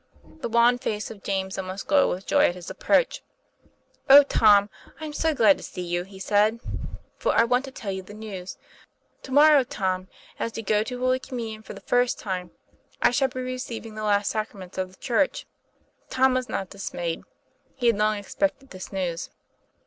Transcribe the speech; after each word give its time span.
The 0.39 0.49
wan 0.49 0.79
face 0.79 1.11
of 1.11 1.21
James 1.21 1.59
almost 1.59 1.85
glowed 1.85 2.09
with 2.09 2.25
joy 2.25 2.45
at 2.45 2.55
his 2.55 2.71
approach. 2.71 3.21
"Oh, 4.09 4.23
Tom, 4.23 4.71
I'm 4.99 5.13
so 5.13 5.35
glad 5.35 5.57
to 5.57 5.63
see 5.63 5.83
you," 5.83 6.01
he 6.05 6.17
said, 6.17 6.59
"for 7.17 7.35
I 7.35 7.43
want 7.43 7.65
to 7.65 7.71
tell 7.71 7.91
you 7.91 8.01
the 8.01 8.15
news. 8.15 8.57
To 9.21 9.31
morrow, 9.31 9.63
Tom, 9.63 10.07
as 10.39 10.57
you 10.57 10.63
go 10.63 10.81
to 10.81 10.99
Holy 10.99 11.19
Communion 11.19 11.61
for 11.61 11.73
the 11.75 11.81
first 11.81 12.17
time, 12.17 12.49
I 12.99 13.11
shall 13.11 13.27
be 13.27 13.41
receiving 13.41 13.93
the 13.93 14.01
last 14.01 14.31
sacraments 14.31 14.79
of 14.79 14.89
the 14.91 14.97
Church." 14.99 15.45
Tom 16.09 16.33
was 16.33 16.49
not 16.49 16.71
dismayed; 16.71 17.21
he 17.75 17.85
had 17.85 17.97
long 17.99 18.17
expected 18.17 18.71
this 18.71 18.91
news. 18.91 19.29